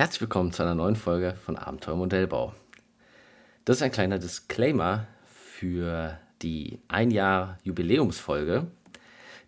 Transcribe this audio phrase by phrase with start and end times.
[0.00, 2.54] Herzlich willkommen zu einer neuen Folge von Abenteuer Modellbau.
[3.66, 8.66] Das ist ein kleiner Disclaimer für die ein Jahr Jubiläumsfolge.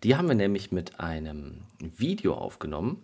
[0.03, 3.03] Die haben wir nämlich mit einem Video aufgenommen.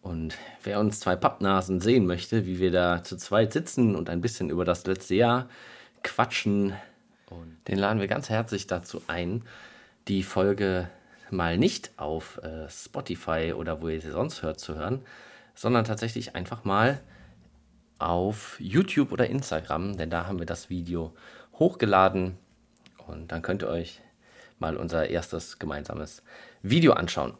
[0.00, 4.22] Und wer uns zwei Pappnasen sehen möchte, wie wir da zu zweit sitzen und ein
[4.22, 5.50] bisschen über das letzte Jahr
[6.02, 6.72] quatschen,
[7.66, 9.44] den laden wir ganz herzlich dazu ein,
[10.08, 10.88] die Folge
[11.30, 15.02] mal nicht auf äh, Spotify oder wo ihr sie sonst hört zu hören,
[15.58, 17.00] sondern tatsächlich einfach mal
[17.98, 21.16] auf YouTube oder Instagram, denn da haben wir das Video
[21.58, 22.38] hochgeladen
[23.08, 24.00] und dann könnt ihr euch
[24.60, 26.22] mal unser erstes gemeinsames
[26.62, 27.34] Video anschauen.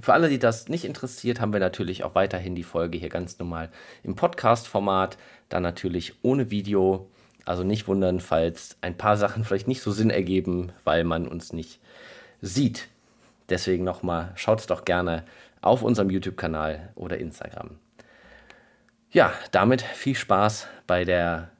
[0.00, 3.38] Für alle, die das nicht interessiert, haben wir natürlich auch weiterhin die Folge hier ganz
[3.38, 3.68] normal
[4.04, 5.18] im Podcast-Format,
[5.50, 7.10] dann natürlich ohne Video.
[7.44, 11.52] Also nicht wundern, falls ein paar Sachen vielleicht nicht so Sinn ergeben, weil man uns
[11.52, 11.78] nicht
[12.40, 12.88] sieht.
[13.50, 15.24] Deswegen nochmal, schaut es doch gerne
[15.60, 17.78] auf unserem YouTube-Kanal oder Instagram.
[19.10, 21.50] Ja, damit viel Spaß bei der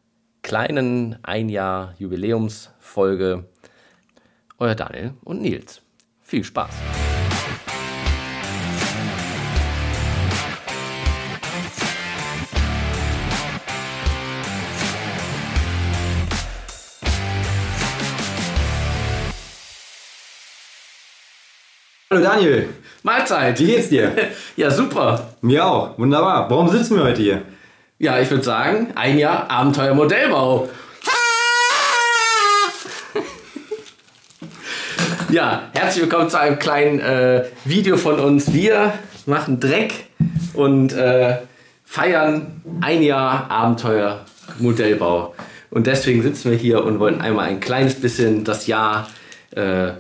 [0.43, 3.45] kleinen ein Jahr Jubiläumsfolge.
[4.59, 5.83] Euer Daniel und Nils.
[6.23, 6.75] Viel Spaß!
[22.13, 22.69] Hallo Daniel,
[23.03, 23.59] Mahlzeit!
[23.59, 24.13] wie geht's dir?
[24.57, 25.29] Ja, super!
[25.41, 26.51] Mir auch, wunderbar.
[26.51, 27.43] Warum sitzen wir heute hier?
[27.99, 30.69] Ja, ich würde sagen, ein Jahr Abenteuer Modellbau.
[35.31, 38.53] Ja, herzlich willkommen zu einem kleinen äh, Video von uns.
[38.53, 38.95] Wir
[39.27, 39.95] machen Dreck
[40.55, 41.37] und äh,
[41.85, 44.25] feiern ein Jahr Abenteuer
[44.59, 45.37] Modellbau.
[45.71, 49.09] Und deswegen sitzen wir hier und wollen einmal ein kleines bisschen das Jahr
[49.53, 49.93] äh,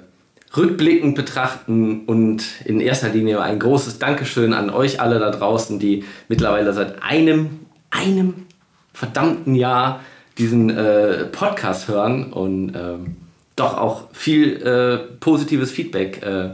[0.56, 6.05] rückblickend betrachten und in erster Linie ein großes Dankeschön an euch alle da draußen, die
[6.29, 8.47] mittlerweile seit einem, einem
[8.92, 10.01] verdammten Jahr
[10.39, 13.17] diesen äh, Podcast hören und ähm,
[13.57, 16.51] doch auch viel äh, positives Feedback äh,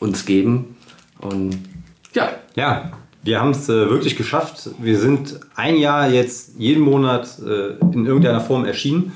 [0.00, 0.76] uns geben.
[1.20, 1.58] Und
[2.14, 2.92] ja, Ja,
[3.22, 4.70] wir haben es äh, wirklich geschafft.
[4.78, 9.12] Wir sind ein Jahr jetzt jeden Monat äh, in irgendeiner Form erschienen.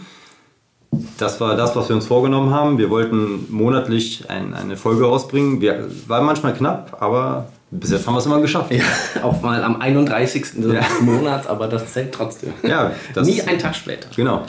[1.18, 2.76] Das war das, was wir uns vorgenommen haben.
[2.78, 5.60] Wir wollten monatlich ein, eine Folge rausbringen.
[5.60, 8.72] Wir, war manchmal knapp, aber bis jetzt haben wir es immer geschafft.
[8.72, 8.82] ja,
[9.22, 10.42] auch mal am 31.
[10.56, 10.80] des Ja.
[11.00, 12.52] Monats, aber das zählt trotzdem.
[12.64, 14.08] Ja, das- Nie ein Tag später.
[14.16, 14.42] Genau.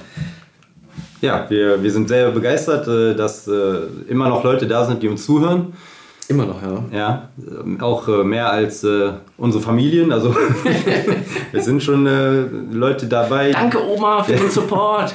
[1.22, 3.52] Ja, wir, wir sind sehr begeistert, äh, dass äh,
[4.09, 5.73] immer noch Leute da sind, die uns zuhören.
[6.28, 6.84] Immer noch, ja.
[6.97, 7.29] Ja,
[7.63, 8.84] ähm, auch äh, mehr als
[9.38, 10.12] unsere Familien.
[10.13, 10.34] Also
[11.52, 12.08] wir sind schon
[12.72, 13.52] Leute dabei.
[13.52, 15.13] Danke Oma für den Support.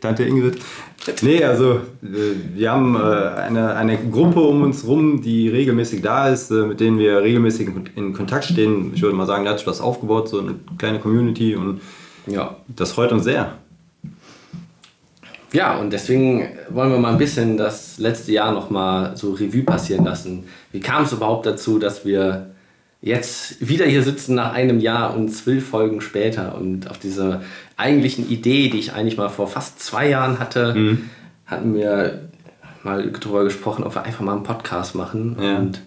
[0.00, 0.58] Tante Ingrid.
[1.22, 1.72] Nee, also
[2.02, 2.08] äh,
[2.54, 6.80] wir haben äh, eine, eine Gruppe um uns rum, die regelmäßig da ist, äh, mit
[6.80, 8.92] denen wir regelmäßig in- in Kontakt stehen.
[8.94, 11.80] Ich würde mal sagen, da hat sich was aufgebaut, so eine kleine Community und
[12.26, 12.56] ja.
[12.68, 13.54] das freut uns sehr.
[15.52, 20.04] Ja, und deswegen wollen wir mal ein bisschen das letzte Jahr nochmal so Revue passieren
[20.04, 20.44] lassen.
[20.72, 22.52] Wie kam es überhaupt dazu, dass wir
[23.02, 27.42] jetzt wieder hier sitzen nach einem Jahr und zwölf Folgen später und auf diese
[27.82, 30.98] eigentlichen Idee, die ich eigentlich mal vor fast zwei Jahren hatte,
[31.46, 32.28] hatten wir
[32.82, 35.36] mal darüber gesprochen, ob wir einfach mal einen Podcast machen.
[35.40, 35.58] Ja.
[35.58, 35.82] Und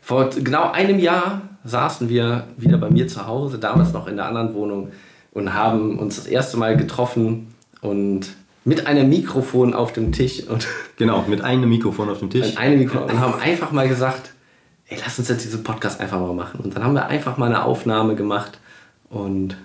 [0.00, 4.26] vor genau einem Jahr saßen wir wieder bei mir zu Hause, damals noch in der
[4.26, 4.90] anderen Wohnung,
[5.32, 8.28] und haben uns das erste Mal getroffen und
[8.64, 12.46] mit einem Mikrofon auf dem Tisch und Genau, mit einem Mikrofon auf dem Tisch.
[12.46, 14.32] mit einem Mikrofon und haben einfach mal gesagt,
[14.88, 16.60] ey, lass uns jetzt diesen Podcast einfach mal machen.
[16.60, 18.58] Und dann haben wir einfach mal eine Aufnahme gemacht
[19.10, 19.56] und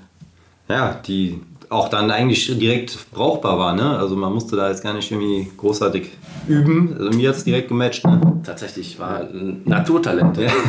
[0.67, 3.75] Ja, die auch dann eigentlich direkt brauchbar war.
[3.75, 3.97] Ne?
[3.97, 6.09] Also man musste da jetzt gar nicht irgendwie großartig
[6.47, 6.95] üben.
[6.97, 8.05] Also mir hat es direkt gematcht.
[8.05, 8.19] Ne?
[8.43, 10.37] tatsächlich war ein Naturtalent.
[10.37, 10.49] Ja.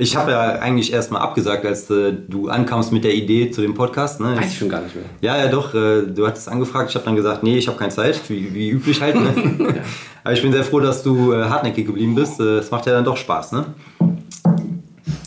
[0.00, 3.74] Ich habe ja eigentlich erstmal abgesagt, als äh, du ankamst mit der Idee zu dem
[3.74, 4.20] Podcast.
[4.20, 4.36] Ne?
[4.36, 5.04] Weiß ich schon gar nicht mehr.
[5.20, 5.74] Ja, ja, doch.
[5.74, 6.90] Äh, du hattest angefragt.
[6.90, 9.16] Ich habe dann gesagt, nee, ich habe keine Zeit, wie, wie üblich halt.
[9.16, 9.82] Ne?
[10.24, 12.38] Aber ich bin sehr froh, dass du äh, hartnäckig geblieben bist.
[12.38, 13.64] Äh, Es macht ja dann doch Spaß, ne?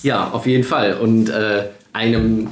[0.03, 0.97] Ja, auf jeden Fall.
[1.01, 2.47] Und äh, einem,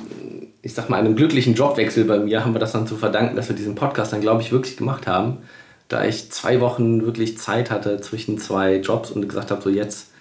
[0.70, 3.50] ich sag mal, einem glücklichen Jobwechsel bei mir haben wir das dann zu verdanken, dass
[3.50, 5.40] wir diesen Podcast dann, glaube ich, wirklich gemacht haben.
[5.88, 10.12] Da ich zwei Wochen wirklich Zeit hatte zwischen zwei Jobs und gesagt habe, so jetzt,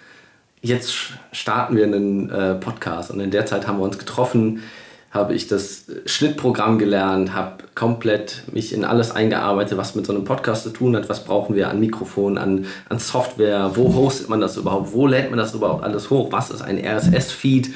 [0.61, 0.91] jetzt
[1.31, 3.11] starten wir einen äh, Podcast.
[3.11, 4.63] Und in der Zeit haben wir uns getroffen,
[5.11, 10.23] habe ich das Schnittprogramm gelernt, habe komplett mich in alles eingearbeitet, was mit so einem
[10.23, 11.09] Podcast zu tun hat.
[11.09, 13.71] Was brauchen wir an Mikrofon, an, an Software?
[13.73, 14.93] Wo hostet man das überhaupt?
[14.93, 16.31] Wo lädt man das überhaupt alles hoch?
[16.31, 17.71] Was ist ein RSS-Feed?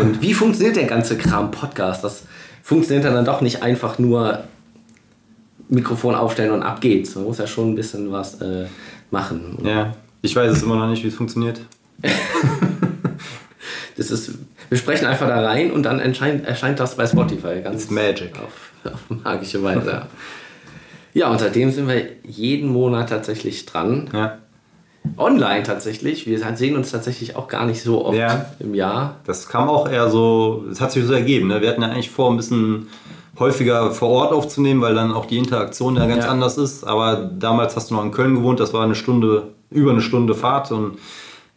[0.00, 2.04] Und wie funktioniert der ganze Kram Podcast?
[2.04, 2.22] Das
[2.62, 4.44] funktioniert dann doch nicht einfach nur
[5.68, 7.14] Mikrofon aufstellen und ab geht's.
[7.14, 8.66] Man muss ja schon ein bisschen was äh,
[9.10, 9.58] machen.
[9.62, 9.94] Ja.
[10.22, 11.60] Ich weiß es immer noch nicht, wie es funktioniert.
[13.98, 14.30] Das ist
[14.68, 17.60] Wir sprechen einfach da rein und dann erscheint, erscheint das bei Spotify.
[17.62, 18.32] Ganz It's magic.
[18.38, 19.90] Auf, auf magische Weise.
[19.90, 20.06] ja.
[21.14, 24.08] ja, und seitdem sind wir jeden Monat tatsächlich dran.
[24.12, 24.38] Ja.
[25.16, 26.26] Online tatsächlich.
[26.26, 28.46] Wir sehen uns tatsächlich auch gar nicht so oft Ja.
[28.58, 29.16] im Jahr.
[29.24, 31.48] Das kam auch eher so, es hat sich so ergeben.
[31.48, 31.62] Ne?
[31.62, 32.88] Wir hatten ja eigentlich vor, ein bisschen
[33.38, 36.30] häufiger vor Ort aufzunehmen, weil dann auch die Interaktion ja ganz Ja.
[36.30, 36.84] anders ist.
[36.84, 40.34] Aber damals hast du noch in Köln gewohnt, das war eine Stunde, über eine Stunde
[40.34, 40.98] Fahrt und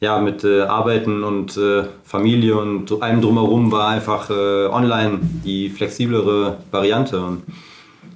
[0.02, 5.70] ja, mit äh, Arbeiten und äh, Familie und allem drumherum war einfach äh, online die
[5.70, 7.24] flexiblere Variante.
[7.24, 7.44] Und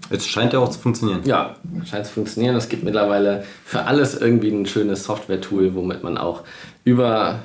[0.09, 1.19] jetzt scheint ja auch zu funktionieren.
[1.25, 1.55] Ja,
[1.85, 2.55] scheint zu funktionieren.
[2.55, 6.41] Es gibt mittlerweile für alles irgendwie ein schönes Software-Tool, womit man auch
[6.85, 7.39] über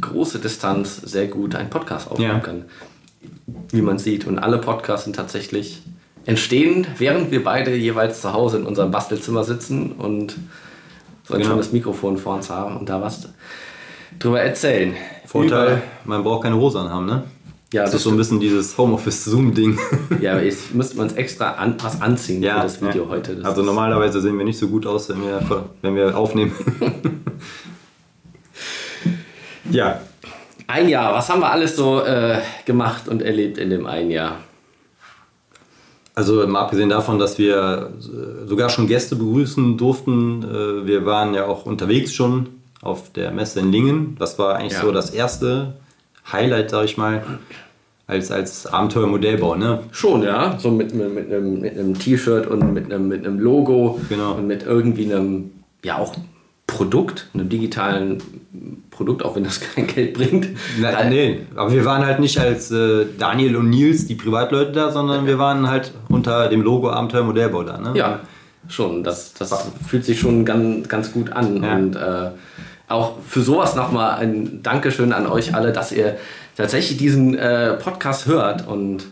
[0.00, 2.38] große Distanz sehr gut einen Podcast aufnehmen Ja.
[2.40, 2.64] kann.
[3.72, 4.26] Wie man sieht.
[4.26, 5.82] Und alle Podcasts sind tatsächlich
[6.24, 10.36] entstehen, während wir beide jeweils zu Hause in unserem Bastelzimmer sitzen und
[11.24, 11.52] so ein Genau.
[11.52, 13.28] schönes Mikrofon vor uns haben und da was
[14.18, 14.94] drüber erzählen.
[15.26, 17.24] Vorteil, Überall- man braucht keine Hose anhaben, ne?
[17.72, 19.78] Ja, das das ist so ein bisschen dieses Homeoffice-Zoom-Ding.
[20.20, 23.08] Ja, aber jetzt müsste man uns extra an, was anziehen für das Video ja.
[23.08, 23.36] heute.
[23.36, 26.52] Das also normalerweise sehen wir nicht so gut aus, wenn wir, wenn wir aufnehmen.
[29.70, 30.00] ja,
[30.66, 34.36] Ein Jahr, was haben wir alles so äh, gemacht und erlebt in dem einen Jahr?
[36.14, 40.42] also mal abgesehen davon, dass wir äh, sogar schon Gäste begrüßen durften.
[40.44, 42.48] äh, Wir waren ja auch unterwegs schon
[42.82, 44.16] auf der Messe in Lingen.
[44.18, 44.82] Das war eigentlich Ja.
[44.82, 45.74] so das erste
[46.30, 47.22] Highlight, sag ich mal,
[48.06, 49.54] als, als Abenteuermodellbau.
[49.54, 49.80] Ne?
[49.92, 50.58] Schon, ja.
[50.58, 54.34] So mit, mit, mit einem, mit einem T-Shirt und mit einem, mit einem Logo Genau.
[54.34, 55.52] und mit irgendwie einem,
[55.84, 56.14] ja auch
[56.66, 58.22] Produkt, einem digitalen
[58.90, 60.48] Produkt, auch wenn das kein Geld bringt.
[60.80, 64.72] Na, Weil- nee, aber wir waren halt nicht als äh, Daniel und Nils, die Privatleute
[64.72, 67.78] da, sondern wir waren halt unter dem Logo Abenteuer Modellbau da.
[67.78, 67.92] Ne?
[67.94, 68.20] Ja,
[68.68, 69.04] schon.
[69.04, 71.62] Das, das fühlt sich schon ganz, ganz gut an.
[71.62, 71.74] Ja.
[71.76, 72.30] Und äh,
[72.92, 76.18] auch für sowas nochmal ein Dankeschön an euch alle, dass ihr
[76.56, 78.66] tatsächlich diesen äh, Podcast hört.
[78.66, 79.04] Und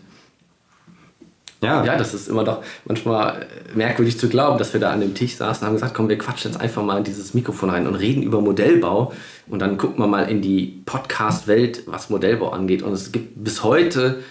[1.63, 1.83] ja.
[1.83, 5.13] ja, das ist immer doch manchmal äh, merkwürdig zu glauben, dass wir da an dem
[5.13, 7.87] Tisch saßen und haben gesagt, komm, wir quatschen jetzt einfach mal in dieses Mikrofon rein
[7.87, 9.13] und reden über Modellbau.
[9.47, 12.81] Und dann gucken wir mal in die Podcast-Welt, was Modellbau angeht.
[12.81, 14.23] Und es gibt bis heute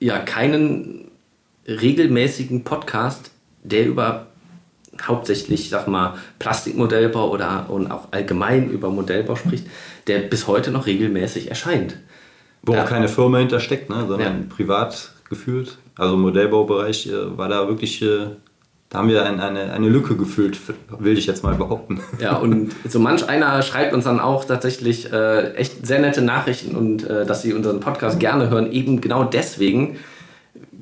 [0.00, 1.10] ja keinen
[1.66, 3.30] regelmäßigen Podcast,
[3.62, 4.26] der über
[5.06, 9.66] hauptsächlich, sag mal, Plastikmodellbau oder und auch allgemein über Modellbau spricht,
[10.06, 11.96] der bis heute noch regelmäßig erscheint.
[12.62, 12.84] Wo Ja.
[12.84, 14.54] auch keine Firma hintersteckt, ne, sondern Ja.
[14.54, 15.78] privat gefühlt.
[15.96, 18.26] Also im Modellbaubereich äh, war da wirklich, äh,
[18.90, 20.58] da haben wir ein, eine, eine Lücke gefüllt,
[20.98, 22.00] will ich jetzt mal behaupten.
[22.20, 26.76] Ja, und so manch einer schreibt uns dann auch tatsächlich äh, echt sehr nette Nachrichten
[26.76, 29.96] und äh, dass sie unseren Podcast gerne hören, eben genau deswegen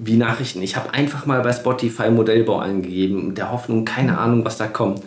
[0.02, 0.62] wie Nachrichten.
[0.62, 4.66] Ich habe einfach mal bei Spotify Modellbau eingegeben, mit der Hoffnung, keine Ahnung, was da
[4.66, 5.02] kommt.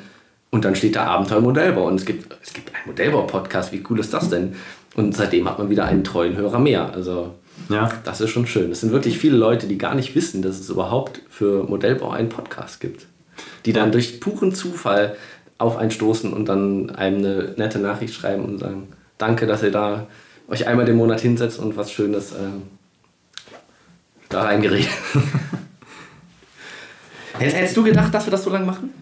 [0.51, 3.72] Und dann steht da Abenteuer Modellbau und es gibt, es gibt einen Modellbau-Podcast.
[3.74, 4.54] Wie cool ist das denn?
[4.95, 6.94] Und seitdem hat man wieder einen treuen Hörer mehr.
[6.94, 7.34] Also
[7.69, 7.90] Ja.
[8.04, 8.72] das ist schon schön.
[8.72, 12.30] Es sind wirklich viele Leute, die gar nicht wissen, dass es überhaupt für Modellbau einen
[12.30, 13.07] Podcast gibt.
[13.66, 15.16] Die dann durch puren Zufall
[15.57, 19.72] auf einen stoßen und dann einem eine nette Nachricht schreiben und sagen, danke, dass ihr
[19.72, 20.06] da
[20.48, 22.62] euch einmal den Monat hinsetzt und was Schönes ähm,
[24.33, 24.89] da reingeredet.
[27.38, 28.94] Hätt- Hättest du gedacht, dass wir das so lange machen?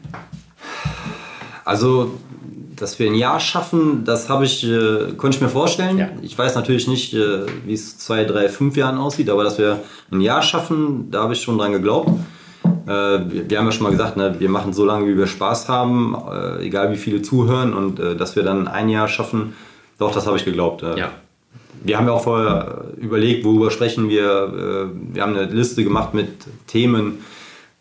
[1.65, 2.17] Also,
[2.75, 5.97] dass wir ein Jahr schaffen, das habe ich, äh, konnte ich mir vorstellen.
[5.97, 6.09] Ja.
[6.21, 9.79] Ich weiß natürlich nicht, äh, wie es zwei, drei, fünf Jahren aussieht, aber dass wir
[10.11, 12.09] ein Jahr schaffen, da habe ich schon dran geglaubt.
[12.87, 15.27] Äh, wir, wir haben ja schon mal gesagt, ne, wir machen so lange, wie wir
[15.27, 19.53] Spaß haben, äh, egal wie viele zuhören und äh, dass wir dann ein Jahr schaffen,
[19.99, 20.81] doch, das habe ich geglaubt.
[20.81, 21.09] Äh, Ja.
[21.83, 24.23] Wir haben ja auch vorher überlegt, worüber sprechen wir.
[24.93, 26.29] Äh, Wir haben eine Liste gemacht mit
[26.67, 27.19] Themen.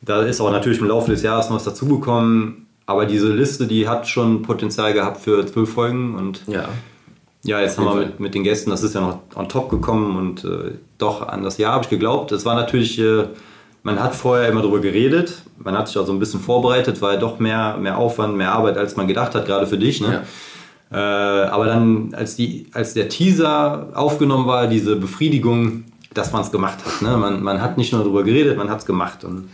[0.02, 2.66] Da ist auch natürlich im Laufe des Jahres noch was dazugekommen.
[2.87, 6.14] Aber diese Liste, die hat schon Potenzial gehabt für zwölf Folgen.
[6.14, 6.69] Und Ja.
[7.45, 10.16] ja, jetzt haben wir mit, mit den Gästen, das ist ja noch on top gekommen.
[10.16, 12.33] Und äh, doch, an das Jahr habe ich geglaubt.
[12.33, 13.25] Es war natürlich, äh,
[13.83, 15.42] man hat vorher immer darüber geredet.
[15.59, 18.52] Man hat sich auch so ein bisschen vorbereitet, war ja doch mehr, mehr Aufwand, mehr
[18.52, 20.00] Arbeit, als man gedacht hat, gerade für dich.
[20.00, 20.23] Ne?
[20.92, 26.50] Äh, aber dann, als, die, als der Teaser aufgenommen war, diese Befriedigung, dass man es
[26.50, 27.02] gemacht hat.
[27.02, 27.16] Ne?
[27.16, 29.23] Man, man hat nicht nur darüber geredet, man hat es gemacht.
[29.25, 29.49] Und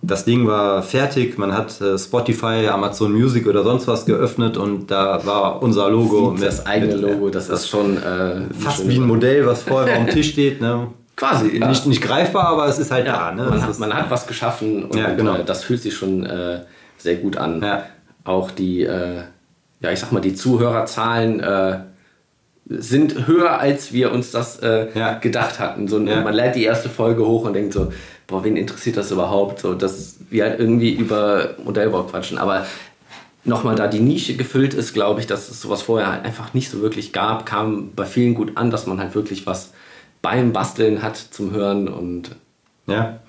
[0.00, 1.36] das Ding war fertig.
[1.36, 6.34] Man hat äh, Spotify, Amazon Music oder sonst was geöffnet und da war unser Logo.
[6.40, 9.06] das eigene mit- Logo, das ist schon äh, Fast wie ein.
[9.06, 10.60] Modell, was vorher auf dem Tisch steht.
[10.62, 10.86] Ne?
[11.16, 11.68] Quasi, ja.
[11.68, 13.34] Nicht, nicht greifbar, aber es ist halt Ja, da.
[13.34, 13.50] Ne?
[13.50, 15.34] man, hat, man hat was geschaffen und Ja, genau.
[15.34, 16.60] äh, das fühlt sich schon äh,
[16.96, 17.62] sehr gut an.
[18.24, 19.22] Auch die, äh,
[19.80, 21.78] ja, ich sag mal, die Zuhörerzahlen äh,
[22.68, 25.14] sind höher, als wir uns das äh, Ja.
[25.18, 25.88] gedacht hatten.
[25.88, 26.20] So, Ja.
[26.20, 27.92] Man lädt die erste Folge hoch und denkt so,
[28.26, 29.60] boah, wen interessiert das überhaupt?
[29.60, 32.36] So, dass wir halt irgendwie über Modellbau quatschen.
[32.38, 32.66] Aber
[33.44, 36.70] nochmal da die Nische gefüllt ist, glaube ich, dass es sowas vorher halt einfach nicht
[36.70, 39.72] so wirklich gab, kam bei vielen gut an, dass man halt wirklich was
[40.20, 42.36] beim Basteln hat zum Hören und
[42.86, 43.20] ja.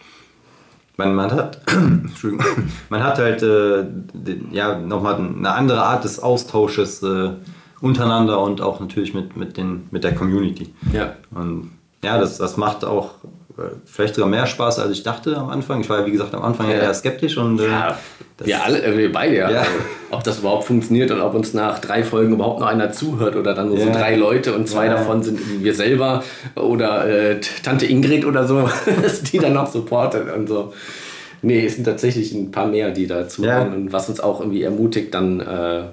[1.00, 1.62] Man, man, hat,
[2.89, 3.86] man hat halt äh,
[4.51, 7.29] ja, nochmal eine andere Art des Austausches äh,
[7.79, 10.74] untereinander und auch natürlich mit, mit, den, mit der Community.
[10.91, 11.13] Ja.
[11.32, 11.72] Und
[12.03, 13.12] ja, das, das macht auch
[13.58, 15.79] äh, vielleicht sogar mehr Spaß, als ich dachte am Anfang.
[15.79, 16.75] Ich war ja, wie gesagt, am Anfang ja.
[16.75, 17.38] eher skeptisch.
[17.38, 17.98] Und, äh, ja,
[18.46, 19.51] wir alle, äh, wir beide, ja.
[19.51, 19.60] ja.
[19.60, 19.72] Also,
[20.12, 23.53] ob das überhaupt funktioniert und ob uns nach drei Folgen überhaupt noch einer zuhört oder
[23.53, 23.86] dann nur ja.
[23.86, 26.24] so drei Leute und zwei davon sind wir selber
[26.55, 28.69] oder äh, Tante Ingrid oder so,
[29.31, 30.74] die dann noch supportet und so.
[31.41, 34.63] Nee, es sind tatsächlich ein paar mehr, die da zuhören und was uns auch irgendwie
[34.63, 35.84] ermutigt, dann äh,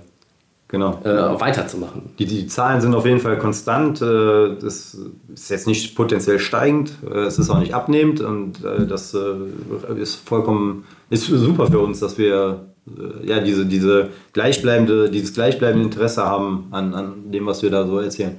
[0.67, 0.99] genau.
[1.05, 2.11] Äh, weiterzumachen.
[2.19, 4.03] Die, die Zahlen sind auf jeden Fall konstant.
[4.03, 4.99] Äh, das
[5.33, 9.17] ist jetzt nicht potenziell steigend, äh, es ist auch nicht abnehmend und das
[9.97, 12.67] ist vollkommen ist super für uns, dass wir
[13.25, 17.99] ja, diese, diese gleichbleibende, dieses gleichbleibende Interesse haben an, an dem, was wir da so
[17.99, 18.37] erzählen.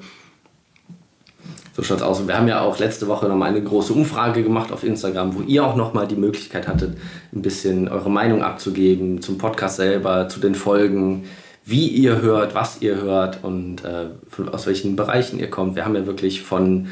[1.75, 2.27] So schaut es aus.
[2.27, 5.63] Wir haben ja auch letzte Woche nochmal eine große Umfrage gemacht auf Instagram, wo ihr
[5.63, 6.97] auch nochmal die Möglichkeit hattet,
[7.33, 11.25] ein bisschen eure Meinung abzugeben zum Podcast selber, zu den Folgen
[11.65, 14.05] wie ihr hört, was ihr hört und äh,
[14.51, 15.75] aus welchen Bereichen ihr kommt.
[15.75, 16.87] Wir haben ja wirklich von,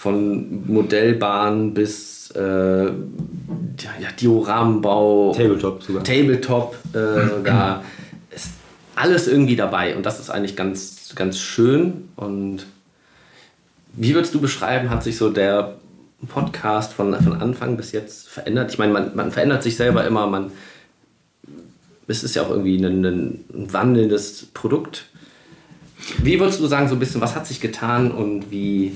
[0.00, 2.92] von Modellbahn bis äh, ja,
[4.18, 6.02] Dioramenbau, Tabletop sogar.
[6.02, 7.84] Tabletop, äh, da
[8.34, 8.48] ist
[8.94, 12.08] alles irgendwie dabei und das ist eigentlich ganz, ganz schön.
[12.16, 12.64] Und
[13.92, 15.74] wie würdest du beschreiben, hat sich so der
[16.28, 18.72] Podcast von, von Anfang bis jetzt verändert?
[18.72, 20.50] Ich meine, man, man verändert sich selber immer, man
[22.06, 25.08] es ist ja auch irgendwie ein, ein wandelndes Produkt.
[26.22, 28.92] Wie würdest du sagen, so ein bisschen, was hat sich getan und wie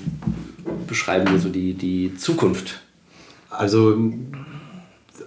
[0.87, 2.81] beschreiben wir so die, die Zukunft?
[3.51, 3.97] Also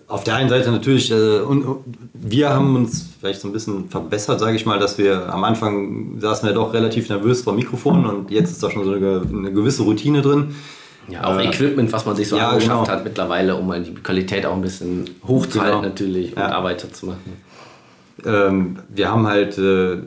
[0.08, 1.66] auf der einen Seite natürlich, äh, und,
[2.14, 6.20] wir haben uns vielleicht so ein bisschen verbessert, sage ich mal, dass wir am Anfang
[6.20, 9.52] saßen wir doch relativ nervös vor Mikrofon und jetzt ist da schon so eine, eine
[9.52, 10.56] gewisse Routine drin.
[11.10, 12.98] Ja, auch äh, Equipment, was man sich so ja, angeschafft genau.
[12.98, 15.90] hat mittlerweile, um die Qualität auch ein bisschen hochzuhalten genau.
[15.90, 16.50] natürlich und ja.
[16.50, 17.48] Arbeit zu machen
[18.26, 19.98] ähm, wir haben halt äh,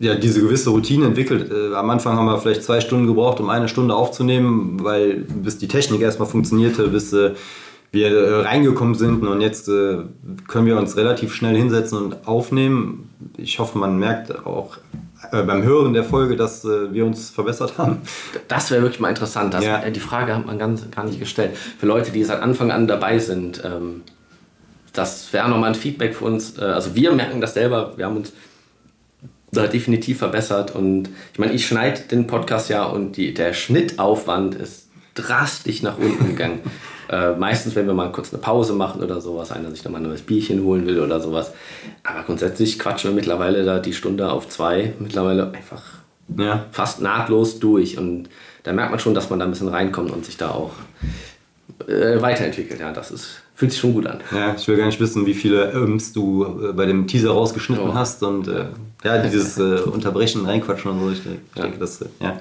[0.00, 1.52] ja, diese gewisse Routine entwickelt.
[1.52, 5.58] Äh, am Anfang haben wir vielleicht zwei Stunden gebraucht, um eine Stunde aufzunehmen, weil bis
[5.58, 7.32] die Technik erstmal funktionierte, bis äh,
[7.92, 9.98] wir äh, reingekommen sind und jetzt äh,
[10.48, 13.10] können wir uns relativ schnell hinsetzen und aufnehmen.
[13.36, 14.78] Ich hoffe, man merkt auch
[15.32, 17.98] äh, beim Hören der Folge, dass wir uns verbessert haben.
[18.48, 19.52] Das wäre wirklich mal interessant.
[19.52, 19.90] Das, ja.
[19.90, 21.56] Die Frage hat man ganz, gar nicht gestellt.
[21.56, 24.02] Für Leute, die seit Anfang an dabei sind, ähm
[24.92, 26.58] das wäre nochmal ein Feedback für uns.
[26.58, 28.32] Äh, also wir merken das selber, wir haben uns
[29.52, 34.88] definitiv verbessert und ich meine, ich schneide den Podcast ja und die, der Schnittaufwand ist
[35.14, 36.60] drastisch nach unten gegangen.
[37.10, 40.08] äh, meistens, wenn wir mal kurz eine Pause machen oder sowas, einer sich nochmal ein
[40.08, 41.52] neues Bierchen holen will oder sowas.
[42.04, 45.82] Aber grundsätzlich quatschen wir mittlerweile da die Stunde auf zwei, mittlerweile einfach
[46.38, 46.66] ja.
[46.70, 48.28] fast nahtlos durch und
[48.62, 50.72] da merkt man schon, dass man da ein bisschen reinkommt und sich da auch
[51.88, 52.78] äh, weiterentwickelt.
[52.78, 54.20] Ja, das ist Fühlt sich schon gut an.
[54.34, 57.90] Ja, ich will gar nicht wissen, wie viele Öms du äh, bei dem Teaser rausgeschnitten
[57.90, 57.94] oh.
[57.94, 58.64] hast und äh,
[59.04, 61.10] ja, dieses äh, Unterbrechen, Reinquatschen und so.
[61.10, 61.22] Ich,
[61.54, 61.64] ja.
[61.64, 62.40] denke, das äh, ja,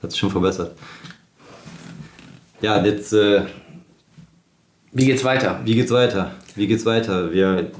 [0.00, 0.76] hat sich schon verbessert.
[2.60, 3.12] Ja, jetzt.
[3.12, 3.46] Äh,
[4.92, 5.60] wie geht's weiter?
[5.64, 6.30] Wie geht's weiter?
[6.54, 7.32] Wie geht's weiter?
[7.32, 7.72] Wir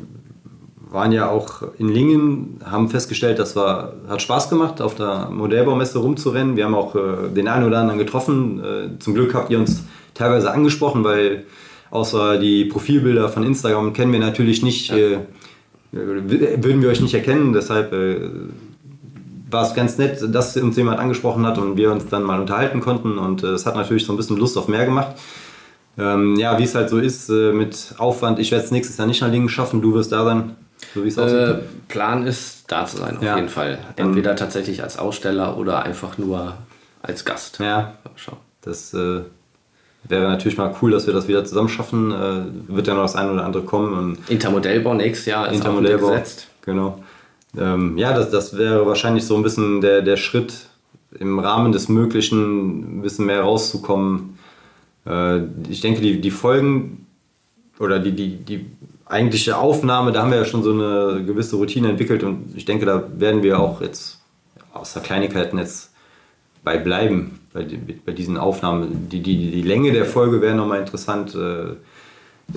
[0.81, 6.01] waren ja auch in Lingen, haben festgestellt, das war, hat Spaß gemacht, auf der Modellbaumesse
[6.01, 6.57] rumzurennen.
[6.57, 8.97] Wir haben auch äh, den einen oder anderen getroffen.
[8.99, 11.45] zum Glück habt ihr uns teilweise angesprochen, weil
[11.91, 15.19] Außer die Profilbilder von Instagram kennen wir natürlich nicht, äh,
[15.93, 17.53] würden wir euch nicht erkennen.
[17.53, 18.31] Deshalb äh,
[19.51, 22.81] war es ganz nett, dass uns jemand angesprochen hat und wir uns dann mal unterhalten
[22.81, 23.19] konnten.
[23.19, 25.17] Und äh, es hat natürlich so ein bisschen Lust auf mehr gemacht.
[25.99, 28.39] Ähm, ja, wie es halt so ist äh, mit Aufwand.
[28.39, 29.83] Ich werde es nächstes Jahr nicht nach Lingen schaffen.
[29.83, 30.57] Du wirst da sein,
[30.95, 31.39] so wie es aussieht.
[31.39, 33.37] Äh, Plan ist, da zu sein, auf ja.
[33.37, 33.79] jeden Fall.
[33.97, 36.55] Entweder tatsächlich als Aussteller oder einfach nur
[37.03, 37.59] als Gast.
[37.59, 38.37] Ja, Schau.
[38.63, 39.23] das äh,
[40.05, 42.11] Wäre natürlich mal cool, dass wir das wieder zusammen schaffen.
[42.11, 43.93] Äh, wird ja noch das eine oder andere kommen.
[43.93, 46.49] Und Intermodellbau nächstes Jahr ist Intermodellbau, auch gesetzt.
[46.63, 47.03] Genau.
[47.59, 50.53] Ähm, ja, das, das wäre wahrscheinlich so ein bisschen der, der Schritt
[51.19, 54.39] im Rahmen des Möglichen, ein bisschen mehr rauszukommen.
[55.07, 57.07] Äh, ich denke, die, die Folgen
[57.79, 58.67] oder die, die, die
[59.07, 62.87] eigentliche Aufnahme, da haben wir ja schon so eine gewisse Routine entwickelt und ich denke,
[62.87, 64.21] da werden wir auch jetzt
[64.73, 65.90] außer Kleinigkeiten jetzt
[66.63, 67.67] bei bleiben bei,
[68.07, 69.09] bei diesen Aufnahmen.
[69.11, 71.35] Die, die, die Länge der Folge wäre nochmal interessant.
[71.35, 71.77] Äh,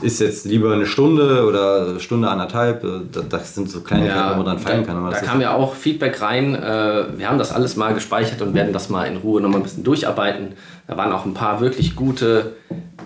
[0.01, 2.83] ist jetzt lieber eine Stunde oder Stunde anderthalb?
[2.83, 5.03] Äh, das sind so Kleinigkeiten, ja, wo man dann feiern kann.
[5.03, 6.55] Da, da kam ja auch Feedback rein.
[6.55, 9.63] Äh, wir haben das alles mal gespeichert und werden das mal in Ruhe nochmal ein
[9.63, 10.53] bisschen durcharbeiten.
[10.88, 12.53] Da waren auch ein paar wirklich gute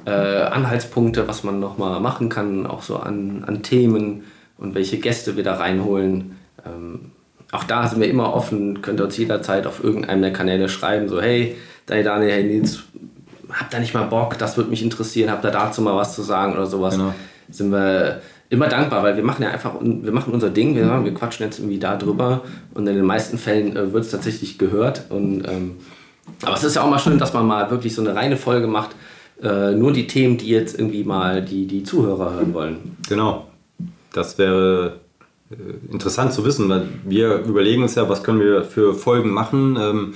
[0.06, 4.24] Anhaltspunkte, was man nochmal machen kann, auch so an, an Themen
[4.58, 6.38] und welche Gäste wir da reinholen.
[6.66, 7.12] Ähm,
[7.52, 11.08] auch da sind wir immer offen, könnt ihr uns jederzeit auf irgendeinem der Kanäle schreiben,
[11.08, 12.84] so hey, Daniel, hey Nils,
[13.52, 16.22] habt ihr nicht mal Bock, das würde mich interessieren, habt ihr dazu mal was zu
[16.22, 17.14] sagen oder sowas, genau.
[17.50, 21.14] sind wir immer dankbar, weil wir machen ja einfach, wir machen unser Ding, wir, wir
[21.14, 25.04] quatschen jetzt irgendwie da drüber und in den meisten Fällen äh, wird es tatsächlich gehört.
[25.10, 25.76] Und, ähm,
[26.44, 28.68] aber es ist ja auch mal schön, dass man mal wirklich so eine reine Folge
[28.68, 28.92] macht,
[29.42, 32.98] äh, nur die Themen, die jetzt irgendwie mal die, die Zuhörer hören wollen.
[33.10, 33.48] Genau.
[34.14, 35.00] Das wäre
[35.92, 39.78] interessant zu wissen, weil wir überlegen uns ja, was können wir für Folgen machen.
[39.80, 40.14] Ähm,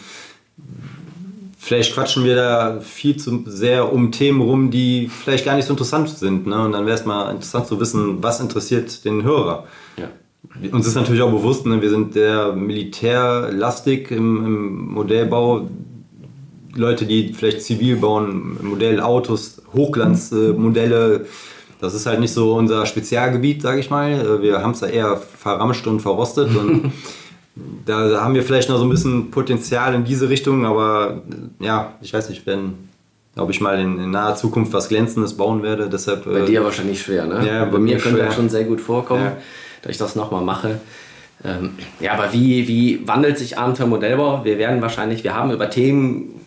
[1.58, 5.74] vielleicht quatschen wir da viel zu sehr um Themen rum, die vielleicht gar nicht so
[5.74, 6.48] interessant sind.
[6.48, 6.66] Ne?
[6.66, 9.66] Und dann wäre es mal interessant zu wissen, was interessiert den Hörer.
[9.98, 10.10] Ja.
[10.72, 15.70] Uns ist natürlich auch bewusst, ne, wir sind sehr militärlastig im, im Modellbau.
[16.74, 21.26] Leute, die vielleicht zivil bauen, Modellautos, Hochglanzmodelle,
[21.82, 24.42] das ist halt nicht so unser Spezialgebiet, sage ich mal.
[24.42, 26.94] Wir haben es ja eher verramscht und verrostet und
[27.86, 31.24] da haben wir vielleicht noch so ein bisschen Potenzial in diese Richtung, aber
[31.60, 32.76] ja, ich weiß nicht, wenn,
[33.36, 35.90] ob ich mal in, in naher Zukunft was Glänzendes bauen werde.
[35.90, 37.46] Deshalb, bei äh, dir wahrscheinlich schwer, ne?
[37.46, 39.38] Ja, bei, bei mir könnte das schon sehr gut vorkommen, ja.
[39.82, 40.80] dass ich das nochmal mache.
[41.44, 44.46] Ähm, ja, aber wie, wie wandelt sich Abenteuer Modellbau?
[44.46, 46.41] Wir werden wahrscheinlich, wir haben über Themen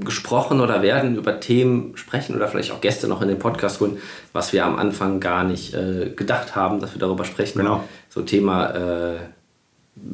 [0.00, 3.98] gesprochen oder werden über Themen sprechen oder vielleicht auch Gäste noch in den Podcast holen,
[4.32, 7.58] was wir am Anfang gar nicht äh, gedacht haben, dass wir darüber sprechen.
[7.58, 7.84] Genau.
[8.08, 9.16] So Thema äh,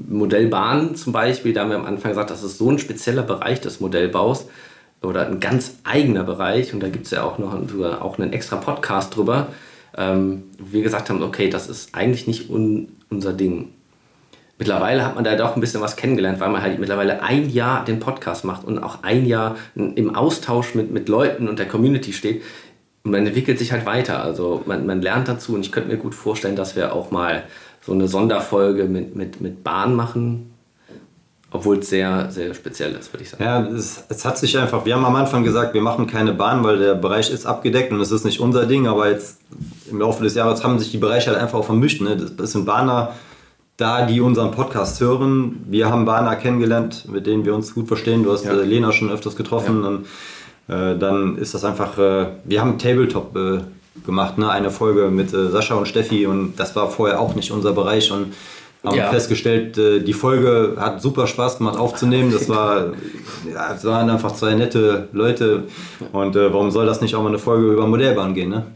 [0.09, 3.61] Modellbahn zum Beispiel, da haben wir am Anfang gesagt, das ist so ein spezieller Bereich
[3.61, 4.47] des Modellbaus
[5.03, 8.33] oder ein ganz eigener Bereich und da gibt es ja auch noch sogar auch einen
[8.33, 9.49] extra Podcast drüber,
[9.97, 13.73] ähm, wo wir gesagt haben, okay, das ist eigentlich nicht un, unser Ding.
[14.59, 17.85] Mittlerweile hat man da doch ein bisschen was kennengelernt, weil man halt mittlerweile ein Jahr
[17.85, 22.15] den Podcast macht und auch ein Jahr im Austausch mit, mit Leuten und der Community
[22.15, 22.43] steht.
[23.05, 24.23] Und man entwickelt sich halt weiter.
[24.23, 27.45] Also man, man lernt dazu und ich könnte mir gut vorstellen, dass wir auch mal
[27.85, 30.53] so eine Sonderfolge mit, mit, mit Bahn machen.
[31.53, 33.45] Obwohl es sehr, sehr speziell ist, würde ich sagen.
[33.45, 36.65] Ja, es, es, hat sich einfach, wir haben am Anfang gesagt, wir machen keine Bahn,
[36.65, 39.39] weil der Bereich ist abgedeckt und es ist nicht unser Ding, aber jetzt
[39.89, 42.01] im Laufe des Jahres haben sich die Bereiche halt einfach auch vermischt.
[42.01, 42.17] Ne?
[42.17, 43.15] Das sind Bahner
[43.77, 45.65] da, die unseren Podcast hören.
[45.69, 48.23] Wir haben Bahner kennengelernt, mit denen wir uns gut verstehen.
[48.23, 48.53] Du hast ja.
[48.53, 49.83] äh, Lena schon öfters getroffen.
[49.83, 49.89] Ja.
[49.89, 50.07] Und,
[50.69, 53.59] äh, dann ist das einfach, äh, wir haben Tabletop äh,
[54.05, 54.51] gemacht, ne?
[54.51, 58.11] eine Folge mit äh, Sascha und Steffi und das war vorher auch nicht unser Bereich
[58.11, 58.35] und
[58.85, 59.11] haben ja.
[59.11, 62.33] festgestellt, äh, die Folge hat super Spaß gemacht aufzunehmen.
[62.33, 62.87] Das war,
[63.53, 65.65] ja, es waren einfach zwei nette Leute
[66.13, 68.67] und warum soll das nicht auch mal eine Folge über Modellbahn gehen, ne?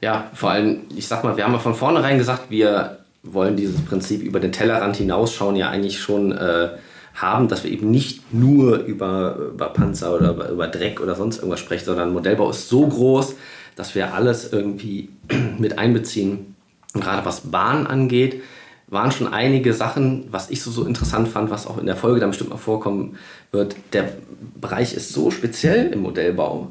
[0.00, 3.80] Ja, vor allem, ich sag mal, wir haben ja von vornherein gesagt, wir wollen dieses
[3.80, 6.68] Prinzip über den Tellerrand hinausschauen ja eigentlich schon äh,
[7.14, 11.38] haben, dass wir eben nicht nur über, über Panzer oder über, über Dreck oder sonst
[11.38, 13.34] irgendwas sprechen, sondern Modellbau ist so groß,
[13.76, 15.08] dass wir alles irgendwie
[15.58, 16.54] mit einbeziehen.
[16.92, 18.42] Und gerade was Bahn angeht,
[18.88, 22.20] waren schon einige Sachen, was ich so, so interessant fand, was auch in der Folge
[22.20, 23.16] dann bestimmt mal vorkommen
[23.50, 23.76] wird.
[23.92, 24.12] Der
[24.60, 26.70] Bereich ist so speziell im Modellbau.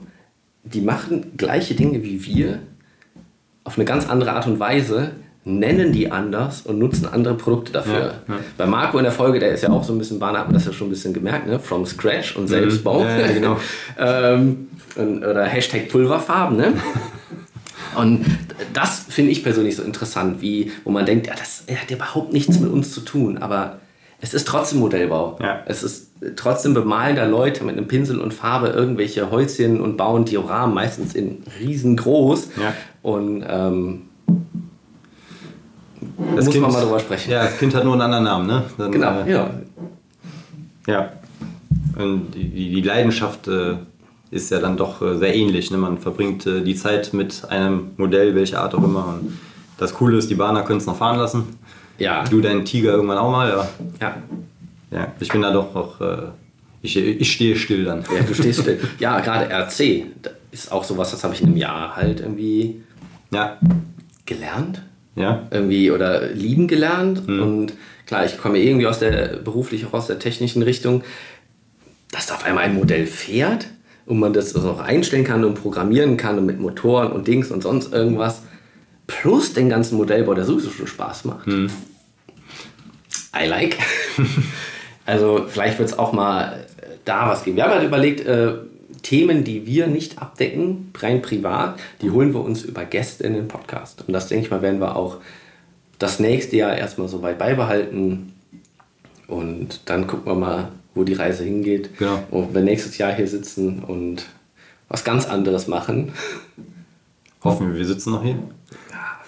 [0.63, 2.59] Die machen gleiche Dinge wie wir
[3.63, 5.11] auf eine ganz andere Art und Weise,
[5.45, 7.93] nennen die anders und nutzen andere Produkte dafür.
[8.27, 8.39] Ja, ja.
[8.57, 10.53] Bei Marco in der Folge, der ist ja auch so ein bisschen Bahn, hat man
[10.53, 11.59] das ja schon ein bisschen gemerkt, ne?
[11.59, 13.01] From Scratch und Selbstbau.
[13.01, 13.19] Mhm.
[13.19, 13.57] Ja, genau.
[13.99, 16.73] ähm, oder Hashtag Pulverfarben, ne?
[17.95, 18.25] Und
[18.73, 22.59] das finde ich persönlich so interessant, wie, wo man denkt, ja, das hat überhaupt nichts
[22.59, 23.77] mit uns zu tun, aber
[24.19, 25.37] es ist trotzdem Modellbau.
[25.41, 25.61] Ja.
[25.65, 30.25] Es ist trotzdem Bemalen der Leute mit einem Pinsel und Farbe irgendwelche Häuschen und bauen
[30.25, 32.47] Dioramen, meistens in riesengroß.
[32.59, 32.73] Ja.
[33.01, 34.03] Und ähm,
[36.35, 37.31] das muss kind, man mal drüber sprechen.
[37.31, 38.63] Ja, das Kind hat nur einen anderen Namen, ne?
[38.77, 39.49] Dann, genau, äh, ja.
[40.87, 41.13] Ja.
[41.97, 43.75] Und die, die Leidenschaft äh,
[44.31, 45.71] ist ja dann doch äh, sehr ähnlich.
[45.71, 45.77] Ne?
[45.77, 49.07] Man verbringt äh, die Zeit mit einem Modell, welcher Art auch immer.
[49.07, 49.37] Und
[49.77, 51.57] das Coole ist, die Bahner können es noch fahren lassen.
[51.99, 52.23] Ja.
[52.23, 53.69] Du deinen Tiger irgendwann auch mal, ja.
[54.01, 54.15] Ja.
[54.91, 56.01] ja ich bin da doch auch.
[56.01, 56.17] Äh,
[56.81, 58.03] ich, ich stehe still dann.
[58.13, 58.79] Ja, du stehst still.
[58.99, 60.05] Ja, gerade RC
[60.51, 62.83] ist auch sowas, das habe ich in einem Jahr halt irgendwie
[63.31, 63.57] ja.
[64.25, 64.81] gelernt.
[65.15, 65.47] Ja.
[65.51, 67.27] Irgendwie oder lieben gelernt.
[67.27, 67.41] Mhm.
[67.41, 67.73] Und
[68.05, 71.03] klar, ich komme irgendwie aus der beruflich auch aus der technischen Richtung,
[72.11, 73.67] dass da auf einmal ein Modell fährt
[74.05, 77.61] und man das auch einstellen kann und programmieren kann und mit Motoren und Dings und
[77.61, 78.43] sonst irgendwas.
[79.07, 81.45] Plus den ganzen Modellbau, der sowieso schon Spaß macht.
[81.45, 81.69] Hm.
[83.35, 83.77] I like.
[85.05, 86.65] also vielleicht wird es auch mal
[87.05, 87.57] da was geben.
[87.57, 88.53] Wir haben halt überlegt, äh,
[89.03, 93.47] Themen, die wir nicht abdecken, rein privat, die holen wir uns über Gäste in den
[93.47, 94.03] Podcast.
[94.07, 95.17] Und das, denke ich mal, werden wir auch
[95.99, 98.33] das nächste Jahr erstmal so weit beibehalten.
[99.27, 101.97] Und dann gucken wir mal, wo die Reise hingeht.
[101.97, 102.23] Genau.
[102.31, 104.25] Und wir nächstes Jahr hier sitzen und
[104.87, 106.13] was ganz anderes machen.
[107.43, 108.37] Hoffen wir, wir sitzen noch hier.
[108.91, 109.19] Ja,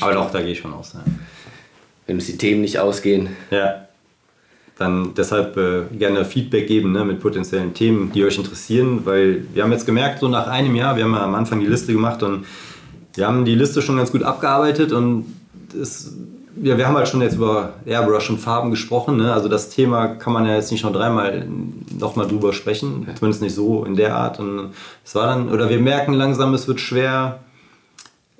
[0.00, 0.92] Aber doch, da gehe ich von aus.
[0.92, 1.04] Ja.
[2.06, 3.28] Wenn uns die Themen nicht ausgehen.
[3.50, 3.87] Ja.
[4.78, 9.64] Dann deshalb äh, gerne Feedback geben ne, mit potenziellen Themen, die euch interessieren, weil wir
[9.64, 12.22] haben jetzt gemerkt, so nach einem Jahr, wir haben ja am Anfang die Liste gemacht
[12.22, 12.46] und
[13.14, 15.26] wir haben die Liste schon ganz gut abgearbeitet und
[15.80, 16.14] es,
[16.62, 19.16] ja, wir haben halt schon jetzt über Airbrush und Farben gesprochen.
[19.16, 19.32] Ne?
[19.32, 21.46] Also das Thema kann man ja jetzt nicht noch dreimal
[21.98, 24.38] nochmal drüber sprechen, zumindest nicht so in der Art.
[24.38, 24.70] Und
[25.04, 27.40] es war dann, oder wir merken langsam, es wird schwer,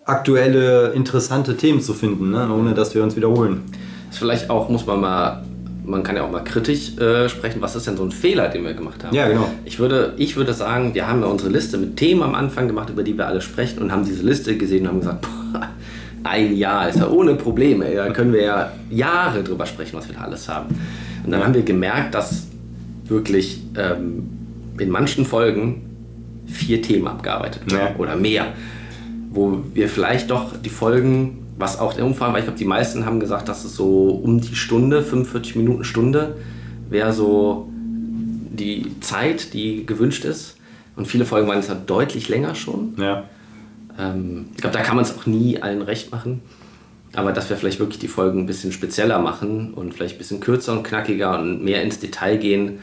[0.04, 2.48] aktuelle, interessante Themen zu finden, ne?
[2.52, 3.62] ohne dass wir uns wiederholen.
[4.10, 5.42] Ist vielleicht auch, muss man mal
[5.88, 8.64] man kann ja auch mal kritisch äh, sprechen, was ist denn so ein Fehler, den
[8.64, 9.14] wir gemacht haben?
[9.14, 9.50] Ja, genau.
[9.64, 12.90] Ich würde, ich würde sagen, wir haben ja unsere Liste mit Themen am Anfang gemacht,
[12.90, 15.68] über die wir alle sprechen und haben diese Liste gesehen und haben gesagt, boah,
[16.24, 17.86] ein Jahr ist ja ohne Probleme.
[17.94, 20.78] Da können wir ja Jahre drüber sprechen, was wir da alles haben.
[21.24, 22.46] Und dann haben wir gemerkt, dass
[23.06, 24.28] wirklich ähm,
[24.78, 25.82] in manchen Folgen
[26.46, 27.94] vier Themen abgearbeitet wurden ja.
[27.96, 28.52] oder mehr,
[29.30, 33.04] wo wir vielleicht doch die Folgen was auch der Umfang war, ich glaube, die meisten
[33.04, 36.36] haben gesagt, dass es so um die Stunde, 45 Minuten Stunde,
[36.88, 40.56] wäre so die Zeit, die gewünscht ist.
[40.96, 42.94] Und viele Folgen waren es halt deutlich länger schon.
[42.96, 43.24] Ja.
[43.98, 46.40] Ähm, ich glaube, da kann man es auch nie allen recht machen.
[47.14, 50.40] Aber dass wir vielleicht wirklich die Folgen ein bisschen spezieller machen und vielleicht ein bisschen
[50.40, 52.80] kürzer und knackiger und mehr ins Detail gehen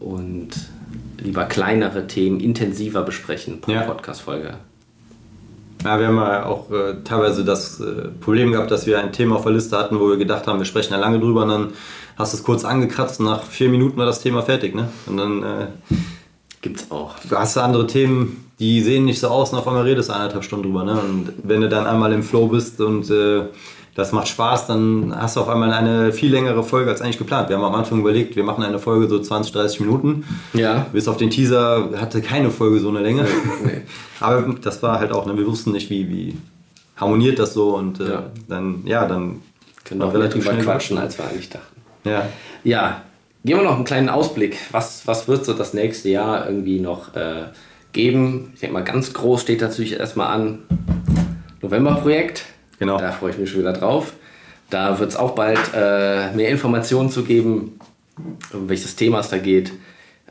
[0.00, 0.50] und
[1.22, 3.82] lieber kleinere Themen intensiver besprechen pro ja.
[3.82, 4.54] Podcast-Folge.
[5.84, 9.36] Ja, wir haben ja auch äh, teilweise das äh, Problem gehabt, dass wir ein Thema
[9.36, 11.72] auf der Liste hatten, wo wir gedacht haben, wir sprechen da lange drüber und dann
[12.16, 14.74] hast du es kurz angekratzt und nach vier Minuten war das Thema fertig.
[14.74, 14.88] Ne?
[15.06, 15.66] Und dann äh,
[16.60, 17.16] gibt's auch.
[17.28, 20.44] Du hast andere Themen, die sehen nicht so aus und auf einmal redest du eineinhalb
[20.44, 20.84] Stunden drüber.
[20.84, 20.92] Ne?
[20.92, 23.42] Und wenn du dann einmal im Flow bist und äh,
[23.94, 27.50] das macht Spaß, dann hast du auf einmal eine viel längere Folge als eigentlich geplant.
[27.50, 30.24] Wir haben am Anfang überlegt, wir machen eine Folge so 20, 30 Minuten.
[30.54, 30.86] Ja.
[30.92, 33.26] Bis auf den Teaser hatte keine Folge so eine Länge.
[33.64, 33.82] Nee.
[34.20, 36.36] Aber das war halt auch, ne, wir wussten nicht, wie, wie
[36.96, 38.22] harmoniert das so und äh, ja.
[38.48, 39.42] dann, ja, dann
[39.84, 41.80] können wir relativ schnell quatschen, als wir eigentlich dachten.
[42.04, 42.28] Ja.
[42.64, 43.02] Ja,
[43.44, 44.56] geben wir noch einen kleinen Ausblick.
[44.70, 47.46] Was, was wird so das nächste Jahr irgendwie noch äh,
[47.92, 48.52] geben?
[48.54, 50.60] Ich denke mal, ganz groß steht natürlich erstmal an
[51.60, 52.44] Novemberprojekt.
[52.82, 52.98] Genau.
[52.98, 54.14] Da freue ich mich schon wieder drauf.
[54.68, 57.78] Da wird es auch bald äh, mehr Informationen zu geben,
[58.52, 59.72] um welches Thema es da geht.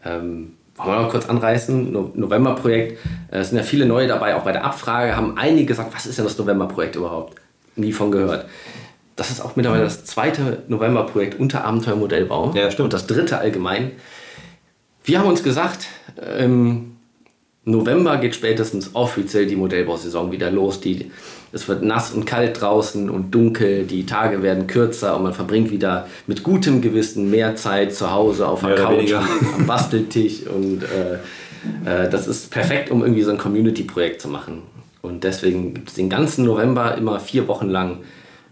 [0.03, 1.93] Ähm, wollen wir noch kurz anreißen?
[1.93, 2.99] No November-Projekt.
[3.31, 4.35] Äh, es sind ja viele neue dabei.
[4.35, 7.39] Auch bei der Abfrage haben einige gesagt, was ist denn das November-Projekt überhaupt?
[7.77, 8.47] Nie von gehört.
[9.15, 12.51] Das ist auch mittlerweile das zweite November-Projekt unter Abenteuermodellbau.
[12.53, 12.87] Ja, stimmt.
[12.87, 13.91] Und das dritte allgemein.
[15.05, 15.87] Wir haben uns gesagt,
[16.37, 16.97] im
[17.63, 20.81] November geht spätestens offiziell die Modellbausaison wieder los.
[20.81, 21.11] Die
[21.53, 25.71] es wird nass und kalt draußen und dunkel, die Tage werden kürzer und man verbringt
[25.71, 29.13] wieder mit gutem Gewissen mehr Zeit zu Hause auf der Couch,
[29.57, 31.15] am Basteltisch und äh,
[31.85, 34.63] äh, das ist perfekt, um irgendwie so ein Community-Projekt zu machen.
[35.01, 37.99] Und deswegen gibt es den ganzen November immer vier Wochen lang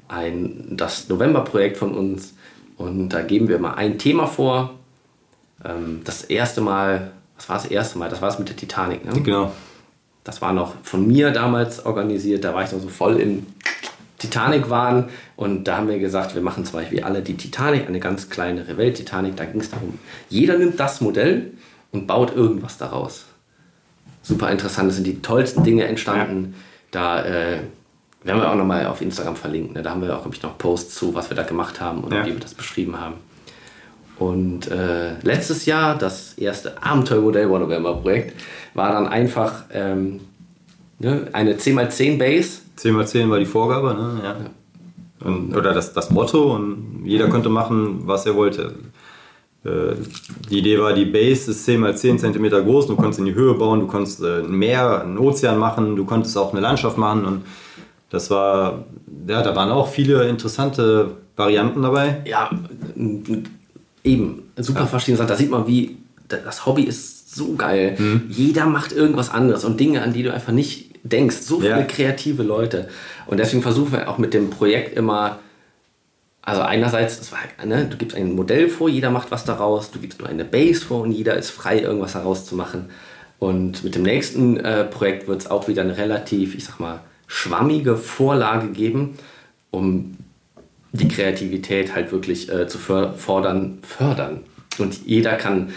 [0.08, 2.34] ein, das November-Projekt von uns
[2.78, 4.74] und da geben wir mal ein Thema vor.
[5.64, 8.10] Ähm, das erste Mal, was war das erste Mal?
[8.10, 9.22] Das war es mit der Titanic, ne?
[9.22, 9.52] Genau.
[10.30, 12.44] Das war noch von mir damals organisiert.
[12.44, 13.48] Da war ich noch so voll in
[14.20, 15.10] Titanic-Wahn.
[15.36, 18.78] Und da haben wir gesagt, wir machen zum Beispiel alle die Titanic, eine ganz kleinere
[18.78, 19.36] Welt-Titanic.
[19.38, 19.98] Da ging es darum,
[20.30, 21.54] jeder nimmt das Modell
[21.92, 23.26] und baut irgendwas daraus.
[24.22, 26.54] Super interessant, das sind die tollsten Dinge entstanden.
[26.92, 27.62] Da äh,
[28.24, 29.74] werden wir auch nochmal auf Instagram verlinken.
[29.74, 29.82] Ne?
[29.82, 32.14] Da haben wir auch, glaube ich, noch Posts zu, was wir da gemacht haben und
[32.14, 32.24] ja.
[32.24, 33.16] wie wir das beschrieben haben.
[34.20, 38.36] Und äh, letztes Jahr, das erste Abenteuermodell War November Projekt,
[38.74, 40.20] war dann einfach ähm,
[41.00, 42.60] ne, eine 10x10 Base.
[42.78, 44.22] 10x10 war die Vorgabe, ne?
[44.24, 44.30] ja.
[44.32, 44.36] ja.
[45.22, 47.32] Und, oder das, das Motto und jeder mhm.
[47.32, 48.76] konnte machen, was er wollte.
[49.66, 49.96] Äh,
[50.50, 53.34] die Idee war, die Base ist 10 x 10 cm groß, du konntest in die
[53.34, 56.98] Höhe bauen, du konntest äh, ein Meer, einen Ozean machen, du konntest auch eine Landschaft
[56.98, 57.42] machen und
[58.10, 58.86] das war,
[59.28, 62.22] ja, da waren auch viele interessante Varianten dabei.
[62.26, 62.50] Ja,
[64.04, 64.86] eben, super ja.
[64.86, 65.30] verschiedene Sachen.
[65.30, 67.96] Da sieht man, wie das Hobby ist so geil.
[67.98, 68.24] Mhm.
[68.30, 71.38] Jeder macht irgendwas anderes und Dinge, an die du einfach nicht denkst.
[71.38, 71.84] So viele ja.
[71.84, 72.90] kreative Leute.
[73.26, 75.40] Und deswegen versuchen wir auch mit dem Projekt immer,
[76.42, 80.20] also einerseits, war, ne, du gibst ein Modell vor, jeder macht was daraus, du gibst
[80.20, 82.90] nur eine Base vor und jeder ist frei, irgendwas daraus zu machen.
[83.40, 87.00] Und mit dem nächsten äh, Projekt wird es auch wieder eine relativ, ich sag mal,
[87.28, 89.18] schwammige Vorlage geben,
[89.72, 90.18] um
[90.92, 94.42] die Kreativität halt wirklich äh, zu fordern, fördern.
[94.78, 95.72] Und jeder kann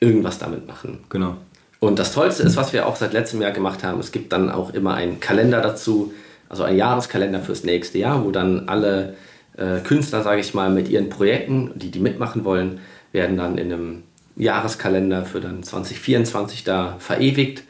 [0.00, 0.98] irgendwas damit machen.
[1.08, 1.36] Genau.
[1.78, 4.50] Und das Tollste ist, was wir auch seit letztem Jahr gemacht haben, es gibt dann
[4.50, 6.12] auch immer einen Kalender dazu,
[6.48, 9.14] also ein Jahreskalender fürs nächste Jahr, wo dann alle
[9.56, 12.80] äh, Künstler, sage ich mal, mit ihren Projekten, die die mitmachen wollen,
[13.12, 14.02] werden dann in einem
[14.36, 17.64] Jahreskalender für dann 2024 da verewigt.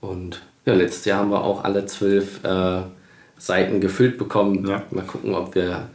[0.00, 2.82] Und ja, letztes Jahr haben wir auch alle zwölf äh,
[3.38, 4.66] Seiten gefüllt bekommen.
[4.66, 4.82] Ja.
[4.90, 5.88] Mal gucken, ob wir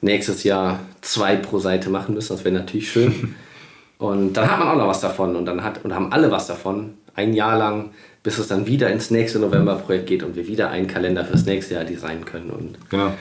[0.00, 2.32] nächstes Jahr zwei pro Seite machen müssen.
[2.34, 3.34] Das wäre natürlich schön.
[3.98, 6.46] und dann hat man auch noch was davon und dann hat, und haben alle was
[6.46, 6.94] davon.
[7.14, 7.90] Ein Jahr lang,
[8.22, 11.74] bis es dann wieder ins nächste November-Projekt geht und wir wieder einen Kalender fürs nächste
[11.74, 12.50] Jahr designen können.
[12.50, 13.12] Und Genau.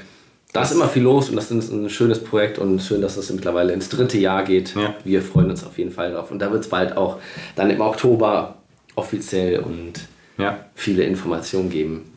[0.51, 3.31] da ist immer viel los und das ist ein schönes Projekt und schön, dass es
[3.31, 4.75] mittlerweile ins dritte Jahr geht.
[4.75, 4.95] Ja.
[5.05, 6.29] Wir freuen uns auf jeden Fall drauf.
[6.31, 7.19] Und da wird es bald auch
[7.55, 8.55] dann im Oktober
[8.95, 9.93] offiziell und
[10.37, 10.57] Ja.
[10.75, 12.11] viele Informationen geben,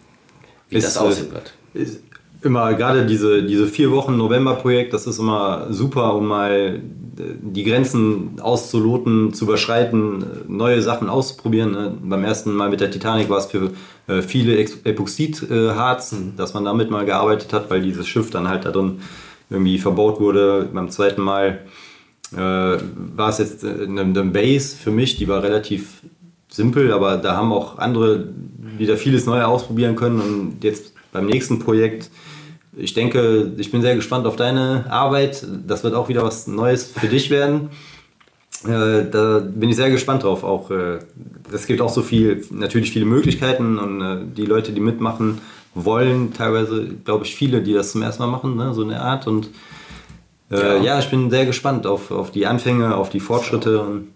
[0.69, 1.53] wie Ist, das äh, aussehen wird.
[1.75, 2.01] Ist
[2.43, 6.81] immer gerade diese, diese vier Wochen November-Projekt, das ist immer super, um mal
[7.19, 11.73] äh, die Grenzen auszuloten, zu überschreiten, äh, neue Sachen auszuprobieren.
[11.73, 11.95] ne?
[12.03, 13.73] Beim ersten Mal mit der Titanic war es für
[14.27, 19.01] viele Epoxidharz, dass man damit mal gearbeitet hat, weil dieses Schiff dann halt da drin
[19.51, 20.67] irgendwie verbaut wurde.
[20.73, 21.59] Beim zweiten Mal
[22.31, 26.01] war es jetzt eine, eine Base für mich, die war relativ
[26.49, 28.29] simpel, aber da haben auch andere
[28.77, 32.11] wieder vieles Neue ausprobieren können und jetzt beim nächsten Projekt,
[32.77, 35.45] ich denke, ich bin sehr gespannt auf deine Arbeit.
[35.67, 37.71] Das wird auch wieder was Neues für dich werden.
[38.65, 40.45] Äh, da bin ich sehr gespannt drauf.
[40.45, 40.99] Auch äh,
[41.53, 45.41] es gibt auch so viel, natürlich viele Möglichkeiten und äh, die Leute, die mitmachen
[45.75, 48.75] wollen, teilweise glaube ich viele, die das zum ersten Mal machen, ne?
[48.75, 49.51] so eine Art und
[50.51, 50.83] äh, Ja.
[50.83, 50.99] ja.
[50.99, 54.09] ich bin sehr gespannt auf, auf die Anfänge, auf die Fortschritte und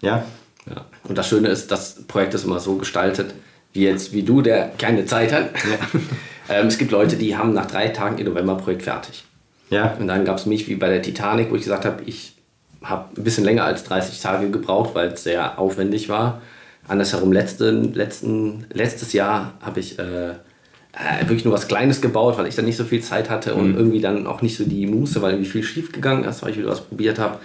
[0.00, 0.24] ja.
[0.66, 0.86] Ja.
[1.04, 3.34] Und das Schöne ist, das Projekt ist immer so gestaltet,
[3.72, 5.50] wie jetzt, wie du, der keine Zeit hat.
[6.48, 9.24] ähm, es gibt Leute, die haben nach drei Tagen ihr November-Projekt fertig.
[9.70, 12.34] Ja, Und dann gab es mich wie bei der Titanic, wo ich gesagt habe, ich
[12.82, 16.42] habe ein bisschen länger als 30 Tage gebraucht, weil es sehr aufwendig war.
[16.86, 22.46] Andersherum, letzten, letzten, letztes Jahr habe ich äh, äh, wirklich nur was Kleines gebaut, weil
[22.46, 25.22] ich dann nicht so viel Zeit hatte und irgendwie dann auch nicht so die Muße,
[25.22, 27.38] weil irgendwie viel schief gegangen ist, weil ich wieder was probiert habe.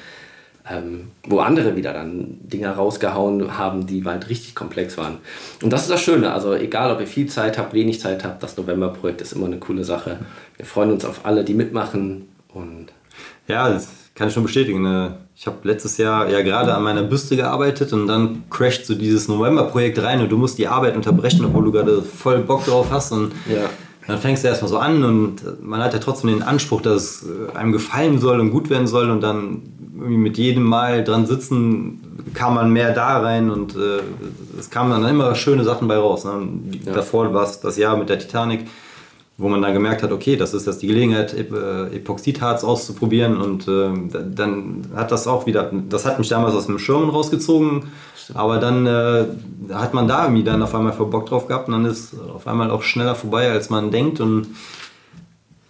[0.72, 5.18] Ähm, wo andere wieder dann Dinger rausgehauen haben, die halt richtig komplex waren.
[5.64, 6.32] Und das ist das Schöne.
[6.32, 9.58] Also egal, ob ihr viel Zeit habt, wenig Zeit habt, das November-Projekt ist immer eine
[9.58, 10.20] coole Sache.
[10.58, 12.88] Wir freuen uns auf alle, die mitmachen und
[13.48, 14.84] Ja, das kann ich schon bestätigen.
[14.84, 15.18] ne.
[15.36, 19.28] Ich habe letztes Jahr ja gerade an meiner Büste gearbeitet und dann crasht so dieses
[19.28, 23.12] November-Projekt rein und du musst die Arbeit unterbrechen, obwohl du gerade voll Bock drauf hast.
[23.14, 23.70] Und Ja.
[24.10, 27.26] Dann fängst du erstmal so an und man hat ja trotzdem den Anspruch, dass es
[27.56, 29.62] einem gefallen soll und gut werden soll und dann
[29.94, 34.02] mit jedem Mal dran sitzen kam man mehr da rein und äh,
[34.58, 36.26] es kamen dann immer schöne Sachen bei raus.
[36.26, 36.48] Ne?
[36.86, 36.94] Ja.
[36.94, 38.66] Davor war es das Jahr mit der Titanic
[39.40, 43.68] wo man dann gemerkt hat, okay, das ist jetzt die Gelegenheit, äh, Epoxidharz auszuprobieren und
[43.68, 47.86] äh, da- dann hat das auch wieder, das hat mich damals aus dem Schirm rausgezogen,
[48.34, 49.26] aber dann äh,
[49.74, 52.46] hat man da irgendwie dann auf einmal voll Bock drauf gehabt und dann ist auf
[52.48, 54.48] einmal auch schneller vorbei, als man denkt und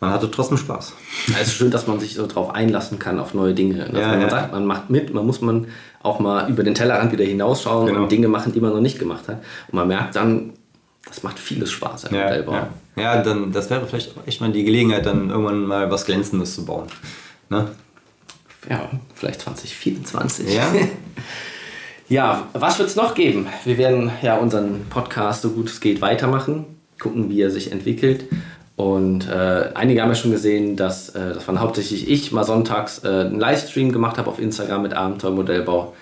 [0.02, 0.94] man hatte trotzdem Spaß.
[1.42, 3.80] Es ist schön, dass man sich so drauf einlassen kann auf neue Dinge.
[3.92, 4.30] Dass Ja, man ja.
[4.30, 5.68] sagt, man macht mit, man muss man
[6.02, 8.04] auch mal über den Tellerrand wieder hinausschauen Genau.
[8.04, 9.40] und Dinge machen, die man noch nicht gemacht hat.
[9.68, 10.54] Und man merkt dann,
[11.10, 12.54] das macht vieles Spaß im Ja, Modellbau.
[12.54, 12.70] ja.
[12.96, 16.56] ja, dann das wäre vielleicht auch echt mal die Gelegenheit, dann irgendwann mal was Glänzendes
[16.56, 16.88] zu bauen.
[17.50, 17.68] Ne?
[18.70, 20.54] Ja, vielleicht 2024.
[20.54, 20.68] Ja.
[22.12, 23.46] Ja, was wird es noch geben?
[23.66, 26.66] Wir werden ja unseren Podcast so gut es geht weitermachen,
[27.00, 28.26] gucken, wie er sich entwickelt.
[28.76, 33.04] Und äh, einige haben ja schon gesehen, dass äh, das waren hauptsächlich ich mal sonntags
[33.04, 35.94] äh, einen Livestream gemacht habe auf Instagram mit Abenteuermodellbau.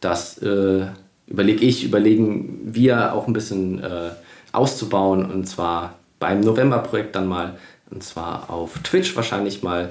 [0.00, 0.86] Das äh,
[1.28, 4.10] überlege ich, überlegen wir auch ein bisschen äh,
[4.54, 7.56] auszubauen und zwar beim November-Projekt dann mal
[7.90, 9.90] und zwar auf Twitch wahrscheinlich mal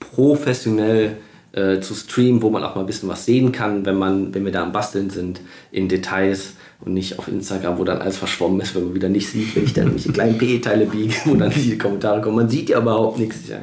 [0.00, 1.16] professionell
[1.52, 4.44] äh, zu streamen, wo man auch mal ein bisschen was sehen kann, wenn man, wenn
[4.44, 8.60] wir da am Basteln sind, in Details und nicht auf Instagram, wo dann alles verschwommen
[8.60, 11.50] ist, wenn man wieder nicht sieht, wenn ich dann irgendwelche kleinen PE-Teile biege, wo dann
[11.50, 12.36] die Kommentare kommen.
[12.36, 13.48] Man sieht ja überhaupt nichts.
[13.48, 13.58] Ja.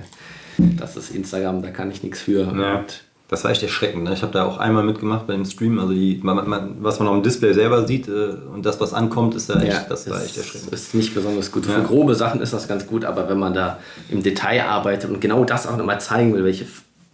[0.78, 2.42] Das ist Instagram, da kann ich nichts für.
[2.42, 2.80] Ja.
[2.80, 4.04] Und Das war echt erschreckend.
[4.06, 4.14] Ne?
[4.14, 5.78] Ich habe da auch einmal mitgemacht bei dem Stream.
[5.80, 8.92] Also die, man, man, was man auf dem Display selber sieht äh, und das, was
[8.94, 10.74] ankommt, ist ja echt, Ja, das war echt erschreckend.
[10.74, 11.68] ist nicht besonders gut.
[11.68, 11.74] Ja.
[11.76, 13.78] Für grobe Sachen ist das ganz gut, aber wenn man da
[14.10, 16.66] im Detail arbeitet und genau das auch nochmal zeigen will, welche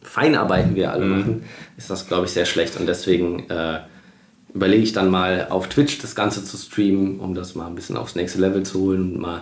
[0.04, 0.94] Feinarbeiten wir Mhm.
[0.94, 1.44] alle machen,
[1.78, 2.80] ist das, glaube ich, sehr schlecht.
[2.80, 3.80] Und deswegen äh,
[4.54, 7.98] überlege ich dann mal auf Twitch das Ganze zu streamen, um das mal ein bisschen
[7.98, 9.42] aufs nächste Level zu holen und mal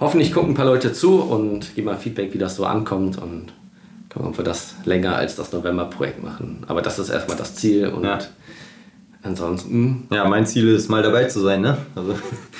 [0.00, 3.52] hoffentlich gucken ein paar Leute zu und geben mal Feedback, wie das so ankommt und
[4.26, 6.64] ob wir das länger als das November-Projekt machen.
[6.66, 8.18] Aber das ist erstmal das Ziel und Ja.
[9.22, 11.60] ansonsten Ja, mein Ziel ist mal dabei zu sein.
[11.60, 11.76] Ne?
[11.94, 12.14] Also,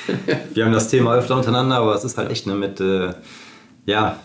[0.54, 3.10] wir haben das Thema öfter untereinander, aber es ist halt echt ne, mit äh,
[3.86, 4.18] ja,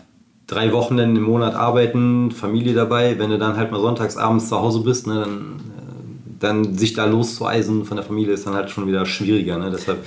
[0.48, 3.18] drei Wochen im Monat arbeiten, Familie dabei.
[3.20, 6.94] Wenn du dann halt mal sonntags abends zu Hause bist, ne, dann, äh, dann sich
[6.94, 9.58] da loszueisen von der Familie ist dann halt schon wieder schwieriger.
[9.58, 9.72] Ne?
[9.72, 10.00] Deshalb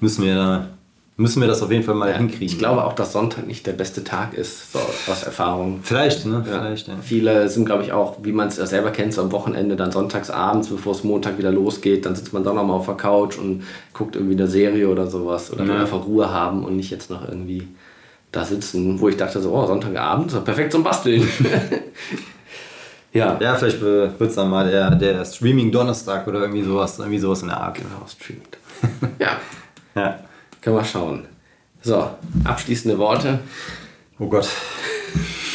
[0.00, 0.66] müssen wir, da,
[1.16, 2.46] müssen wir das auf jeden Fall mal Ja, hinkriegen.
[2.46, 5.80] Ich glaube auch, dass Sonntag nicht der beste Tag ist, so aus Erfahrung.
[5.82, 6.42] Vielleicht, ne?
[6.46, 6.60] Ja.
[6.60, 6.94] Vielleicht, ja.
[7.02, 9.92] Viele sind, glaube ich, auch, wie man es ja selber kennt, so am Wochenende, dann
[9.92, 13.38] sonntags abends, bevor es Montag wieder losgeht, dann sitzt man doch nochmal auf der Couch
[13.38, 17.10] und guckt irgendwie eine Serie oder sowas oder will einfach Ruhe haben und nicht jetzt
[17.10, 17.68] noch irgendwie
[18.32, 21.28] da sitzen, wo ich dachte, so, oh, Sonntagabend, so perfekt zum Basteln.
[23.12, 23.38] ja.
[23.38, 27.48] Ja, vielleicht wird es dann mal der, der Streaming-Donnerstag oder irgendwie sowas, irgendwie sowas in
[27.48, 27.74] der Art.
[27.74, 28.56] Genau, streamt.
[29.18, 29.36] ja.
[29.94, 30.18] ja.
[30.62, 31.26] Können wir schauen.
[31.82, 32.08] So,
[32.44, 33.40] abschließende Worte.
[34.18, 34.48] Oh Gott.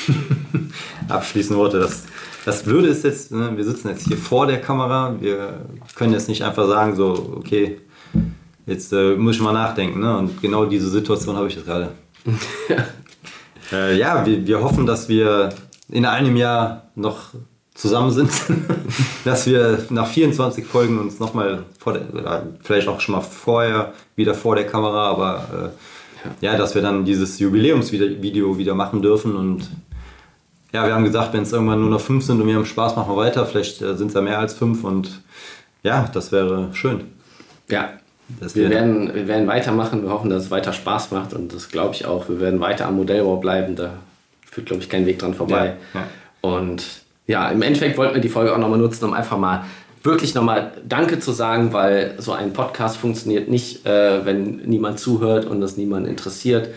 [1.07, 2.03] abschließende Worte, das,
[2.45, 5.65] das Blöde ist jetzt, ne, wir sitzen jetzt hier vor der Kamera, wir
[5.95, 7.79] können jetzt nicht einfach sagen, so, okay,
[8.65, 10.01] jetzt äh, muss ich mal nachdenken.
[10.01, 10.17] Ne?
[10.17, 11.91] Und genau diese Situation habe ich jetzt gerade.
[13.71, 15.49] äh, ja, wir, wir hoffen, dass wir
[15.89, 17.33] in einem Jahr noch
[17.77, 18.31] zusammen sind,
[19.25, 24.33] dass wir nach 24 Folgen uns nochmal vor der, vielleicht auch schon mal vorher wieder
[24.33, 25.73] vor der Kamera, aber
[26.41, 26.51] äh, ja.
[26.51, 29.69] ja, dass wir dann dieses Jubiläumsvideo wieder machen dürfen und
[30.73, 32.95] ja, wir haben gesagt, wenn es irgendwann nur noch fünf sind und wir haben Spaß,
[32.97, 33.45] machen wir weiter.
[33.45, 35.21] Vielleicht äh, sind es ja mehr als fünf und
[35.81, 37.05] ja, das wäre schön.
[37.69, 37.93] Ja,
[38.27, 40.03] wir werden, wir werden weitermachen.
[40.03, 42.27] Wir hoffen, dass es weiter Spaß macht und das glaube ich auch.
[42.27, 43.77] Wir werden weiter am Modellbau bleiben.
[43.77, 43.93] Da
[44.45, 45.77] führt, glaube ich, kein Weg dran vorbei.
[45.93, 46.07] Ja, ja.
[46.41, 46.83] Und
[47.27, 49.65] ja, im Endeffekt wollten wir die Folge auch nochmal nutzen, um einfach mal
[50.03, 55.45] wirklich nochmal Danke zu sagen, weil so ein Podcast funktioniert nicht, äh, wenn niemand zuhört
[55.45, 56.69] und es niemand interessiert.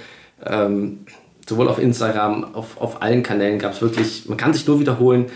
[0.44, 1.00] Ähm,
[1.48, 5.26] sowohl auf Instagram, auf, auf allen Kanälen gab es wirklich, man kann sich nur wiederholen,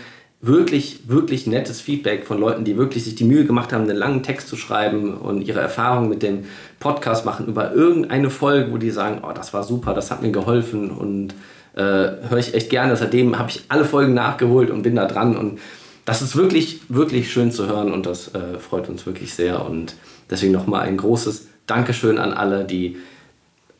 [0.41, 4.21] wirklich, wirklich nettes Feedback von Leuten, die wirklich sich die Mühe gemacht haben, einen langen
[4.23, 6.45] Text zu schreiben und ihre Erfahrungen mit dem
[6.79, 10.31] Podcast machen über irgendeine Folge, wo die sagen, oh, das war super, das hat mir
[10.31, 11.33] geholfen und
[11.75, 12.95] äh, höre ich echt gerne.
[12.95, 15.59] Seitdem habe ich alle Folgen nachgeholt und bin da dran und
[16.05, 19.95] das ist wirklich, wirklich schön zu hören und das äh, freut uns wirklich sehr und
[20.29, 22.97] deswegen nochmal ein großes Dankeschön an alle, die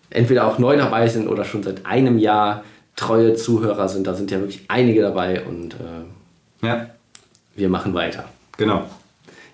[0.09, 2.63] entweder auch neu dabei sind oder schon seit einem Jahr
[2.95, 4.07] treue Zuhörer sind.
[4.07, 6.87] Da sind ja wirklich einige dabei und äh, ja.
[7.55, 8.25] wir machen weiter.
[8.57, 8.85] Genau.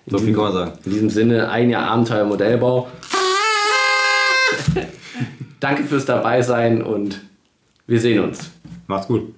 [0.06, 0.72] So viel kann man sagen.
[0.84, 2.88] In diesem Sinne, ein Jahr Abenteuer Modellbau.
[5.60, 7.20] Danke fürs Dabeisein und
[7.86, 8.50] wir sehen uns.
[8.86, 9.34] Macht's gut.